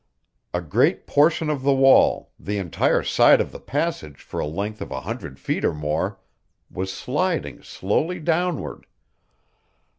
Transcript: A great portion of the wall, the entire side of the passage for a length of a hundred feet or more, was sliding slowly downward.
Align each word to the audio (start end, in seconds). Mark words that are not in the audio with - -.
A 0.51 0.61
great 0.61 1.05
portion 1.05 1.47
of 1.51 1.61
the 1.61 1.75
wall, 1.75 2.31
the 2.39 2.57
entire 2.57 3.03
side 3.03 3.39
of 3.39 3.51
the 3.51 3.59
passage 3.59 4.19
for 4.23 4.39
a 4.39 4.47
length 4.47 4.81
of 4.81 4.89
a 4.89 5.01
hundred 5.01 5.37
feet 5.39 5.63
or 5.63 5.75
more, 5.75 6.17
was 6.71 6.91
sliding 6.91 7.61
slowly 7.61 8.19
downward. 8.19 8.87